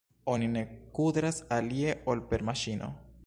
Oni 0.35 0.47
ne 0.53 0.63
kudras 0.99 1.43
alie 1.59 1.95
ol 2.13 2.27
per 2.33 2.47
maŝino. 2.51 2.91